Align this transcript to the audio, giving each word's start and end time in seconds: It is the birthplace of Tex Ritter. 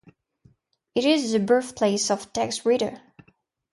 It 0.95 1.05
is 1.05 1.31
the 1.31 1.39
birthplace 1.39 2.09
of 2.09 2.33
Tex 2.33 2.65
Ritter. 2.65 3.01